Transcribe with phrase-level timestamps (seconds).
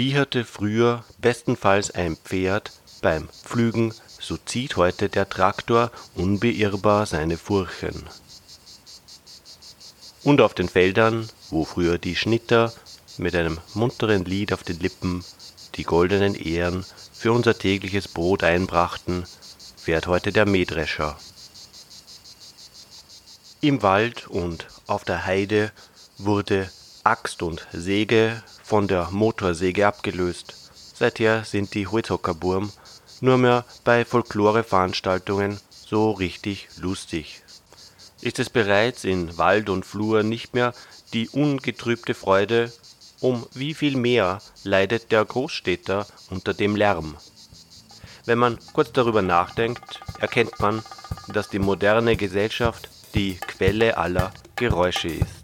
[0.00, 2.72] wieherte früher bestenfalls ein Pferd
[3.02, 8.08] beim Pflügen, so zieht heute der Traktor unbeirrbar seine Furchen.
[10.22, 12.72] Und auf den Feldern, wo früher die Schnitter
[13.18, 15.22] mit einem munteren Lied auf den Lippen
[15.74, 19.26] die goldenen Ähren für unser tägliches Brot einbrachten,
[19.76, 21.18] fährt heute der Mähdrescher.
[23.60, 25.72] Im Wald und auf der Heide
[26.16, 26.70] wurde
[27.04, 30.54] Axt und Säge von der Motorsäge abgelöst.
[30.94, 32.70] Seither sind die Holzhockerburm
[33.20, 37.42] nur mehr bei Folkloreveranstaltungen so richtig lustig.
[38.20, 40.72] Ist es bereits in Wald und Flur nicht mehr
[41.12, 42.72] die ungetrübte Freude,
[43.18, 47.16] um wie viel mehr leidet der Großstädter unter dem Lärm.
[48.24, 50.84] Wenn man kurz darüber nachdenkt, erkennt man,
[51.26, 55.39] dass die moderne Gesellschaft die Quelle aller Geräusche ist.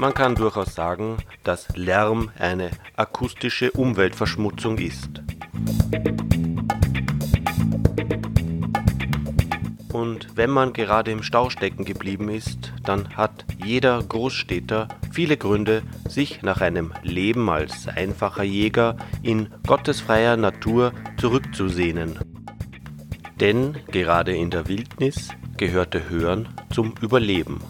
[0.00, 5.20] Man kann durchaus sagen, dass Lärm eine akustische Umweltverschmutzung ist.
[9.92, 15.82] Und wenn man gerade im Stau stecken geblieben ist, dann hat jeder Großstädter viele Gründe,
[16.08, 22.18] sich nach einem Leben als einfacher Jäger in gottesfreier Natur zurückzusehnen.
[23.38, 25.28] Denn gerade in der Wildnis
[25.58, 27.60] gehörte Hören zum Überleben.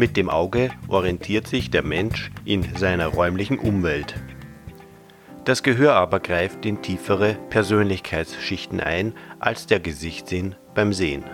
[0.00, 4.14] Mit dem Auge orientiert sich der Mensch in seiner räumlichen Umwelt.
[5.44, 11.24] Das Gehör aber greift in tiefere Persönlichkeitsschichten ein als der Gesichtssinn beim Sehen.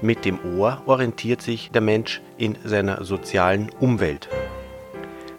[0.00, 4.28] Mit dem Ohr orientiert sich der Mensch in seiner sozialen Umwelt.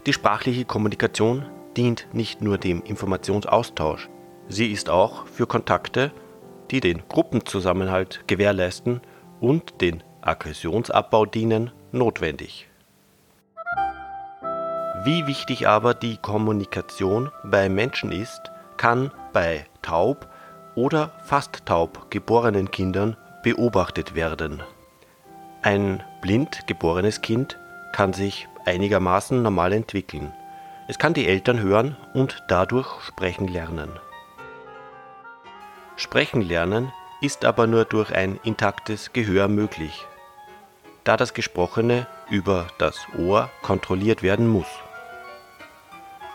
[0.06, 1.46] Die sprachliche Kommunikation
[1.76, 4.08] dient nicht nur dem Informationsaustausch,
[4.48, 6.14] sie ist auch für Kontakte,
[6.72, 9.02] die den Gruppenzusammenhalt gewährleisten
[9.42, 12.68] und den Aggressionsabbau dienen, notwendig.
[15.04, 18.40] Wie wichtig aber die Kommunikation bei Menschen ist,
[18.78, 20.30] kann bei taub
[20.76, 24.64] oder fast taub geborenen Kindern beobachtet werden.
[25.62, 27.60] Ein blind geborenes Kind
[27.92, 30.32] kann sich einigermaßen normal entwickeln.
[30.88, 33.90] Es kann die Eltern hören und dadurch sprechen lernen.
[35.98, 40.08] Sprechen lernen ist aber nur durch ein intaktes Gehör möglich
[41.04, 44.68] da das Gesprochene über das Ohr kontrolliert werden muss.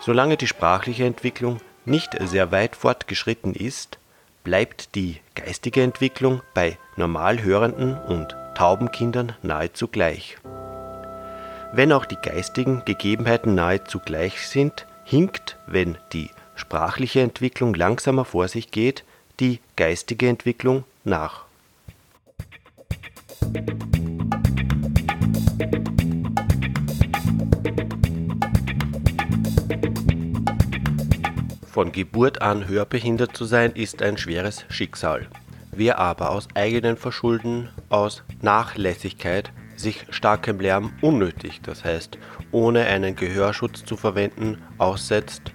[0.00, 3.98] Solange die sprachliche Entwicklung nicht sehr weit fortgeschritten ist,
[4.44, 10.38] bleibt die geistige Entwicklung bei normal hörenden und tauben Kindern nahezu gleich.
[11.72, 18.48] Wenn auch die geistigen Gegebenheiten nahezu gleich sind, hinkt, wenn die sprachliche Entwicklung langsamer vor
[18.48, 19.04] sich geht,
[19.40, 21.47] die geistige Entwicklung nach.
[31.78, 35.28] Von Geburt an hörbehindert zu sein, ist ein schweres Schicksal.
[35.70, 42.18] Wer aber aus eigenem Verschulden, aus Nachlässigkeit sich starkem Lärm unnötig, das heißt
[42.50, 45.52] ohne einen Gehörschutz zu verwenden, aussetzt,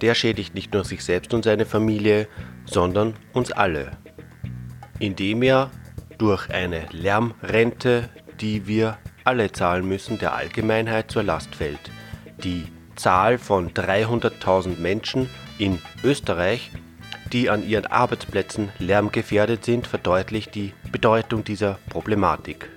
[0.00, 2.26] der schädigt nicht nur sich selbst und seine Familie,
[2.64, 3.92] sondern uns alle,
[4.98, 5.70] indem er
[6.18, 8.08] durch eine Lärmrente,
[8.40, 11.92] die wir alle zahlen müssen, der Allgemeinheit zur Last fällt.
[12.42, 12.64] Die
[12.96, 15.28] Zahl von 300.000 Menschen
[15.58, 16.70] in Österreich,
[17.32, 22.68] die an ihren Arbeitsplätzen lärmgefährdet sind, verdeutlicht die Bedeutung dieser Problematik.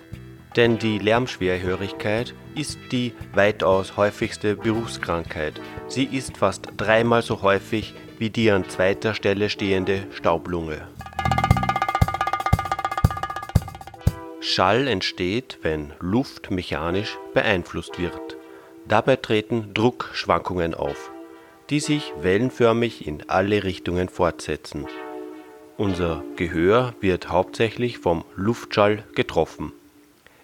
[0.55, 5.59] Denn die Lärmschwerhörigkeit ist die weitaus häufigste Berufskrankheit.
[5.87, 10.87] Sie ist fast dreimal so häufig wie die an zweiter Stelle stehende Staublunge.
[14.39, 18.37] Schall entsteht, wenn Luft mechanisch beeinflusst wird.
[18.87, 21.11] Dabei treten Druckschwankungen auf
[21.69, 24.85] die sich wellenförmig in alle Richtungen fortsetzen.
[25.77, 29.73] Unser Gehör wird hauptsächlich vom Luftschall getroffen.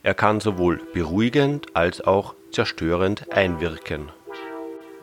[0.04, 4.10] Er kann sowohl beruhigend als auch zerstörend einwirken.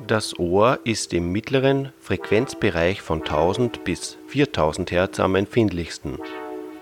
[0.06, 6.18] Das Ohr ist im mittleren Frequenzbereich von 1000 bis 4000 Hertz am empfindlichsten.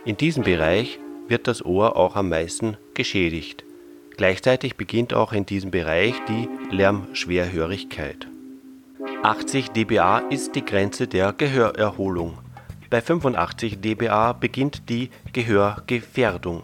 [0.04, 0.98] In diesem Bereich
[1.28, 3.64] wird das Ohr auch am meisten geschädigt.
[4.16, 8.26] Gleichzeitig beginnt auch in diesem Bereich die Lärmschwerhörigkeit
[9.26, 12.38] 80 dBA ist die Grenze der Gehörerholung.
[12.90, 16.62] Bei 85 dBA beginnt die Gehörgefährdung.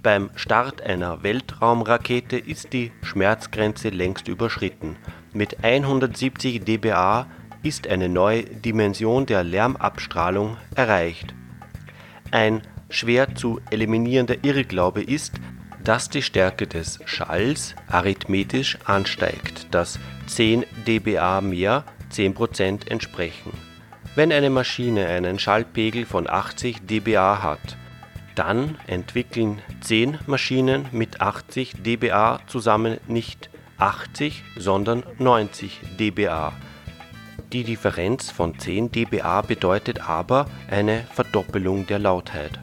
[0.00, 4.94] Beim Start einer Weltraumrakete ist die Schmerzgrenze längst überschritten.
[5.32, 7.26] Mit 170 dBA
[7.64, 11.34] ist eine neue Dimension der Lärmabstrahlung erreicht.
[12.30, 15.40] Ein schwer zu eliminierender Irrglaube ist,
[15.84, 23.52] dass die Stärke des Schalls arithmetisch ansteigt, dass 10 dBA mehr 10% entsprechen.
[24.14, 27.76] Wenn eine Maschine einen Schallpegel von 80 dBA hat,
[28.34, 36.52] dann entwickeln 10 Maschinen mit 80 dBA zusammen nicht 80, sondern 90 dBA.
[37.52, 42.58] Die Differenz von 10 dBA bedeutet aber eine Verdoppelung der Lautheit.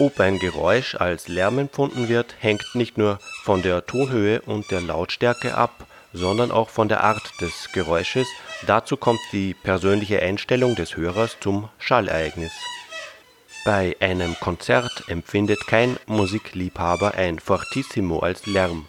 [0.00, 4.80] Ob ein Geräusch als Lärm empfunden wird, hängt nicht nur von der Tonhöhe und der
[4.80, 8.26] Lautstärke ab, sondern auch von der Art des Geräusches,
[8.66, 12.52] dazu kommt die persönliche Einstellung des Hörers zum Schallereignis.
[13.66, 18.86] Bei einem Konzert empfindet kein Musikliebhaber ein Fortissimo als Lärm,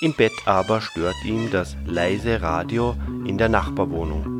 [0.00, 2.96] im Bett aber stört ihn das leise Radio
[3.26, 4.33] in der Nachbarwohnung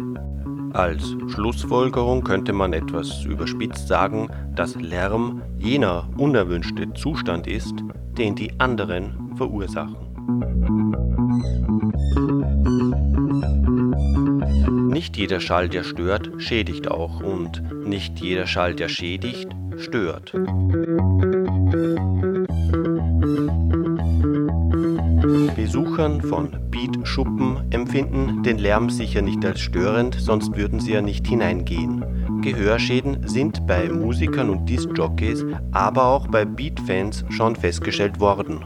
[0.74, 7.74] als Schlussfolgerung könnte man etwas überspitzt sagen, dass Lärm jener unerwünschte Zustand ist,
[8.18, 9.96] den die anderen verursachen.
[14.88, 20.32] Nicht jeder Schall, der stört, schädigt auch und nicht jeder Schall, der schädigt, stört.
[25.54, 26.50] Besuchern von
[27.14, 32.40] Beatschuppen empfinden den Lärm sicher nicht als störend, sonst würden sie ja nicht hineingehen.
[32.42, 38.64] Gehörschäden sind bei Musikern und Disc-Jockeys, aber auch bei Beat-Fans schon festgestellt worden.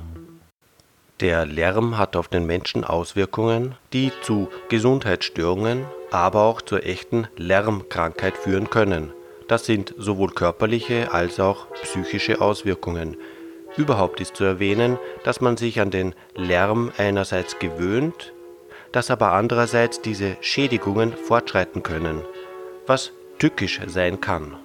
[1.21, 8.39] Der Lärm hat auf den Menschen Auswirkungen, die zu Gesundheitsstörungen, aber auch zur echten Lärmkrankheit
[8.39, 9.12] führen können.
[9.47, 13.17] Das sind sowohl körperliche als auch psychische Auswirkungen.
[13.77, 18.33] Überhaupt ist zu erwähnen, dass man sich an den Lärm einerseits gewöhnt,
[18.93, 22.23] dass aber andererseits diese Schädigungen fortschreiten können,
[22.87, 24.56] was tückisch sein kann.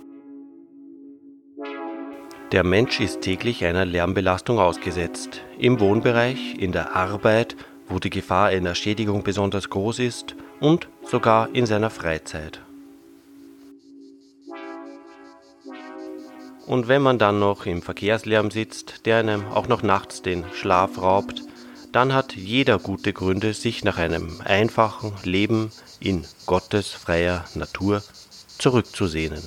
[2.52, 7.56] Der Mensch ist täglich einer Lärmbelastung ausgesetzt, im Wohnbereich, in der Arbeit,
[7.88, 12.62] wo die Gefahr einer Schädigung besonders groß ist, und sogar in seiner Freizeit.
[16.66, 21.02] Und wenn man dann noch im Verkehrslärm sitzt, der einem auch noch nachts den Schlaf
[21.02, 21.44] raubt,
[21.94, 28.04] dann hat jeder gute Gründe, sich nach einem einfachen Leben in Gottes freier Natur
[28.58, 29.44] zurückzusehnen.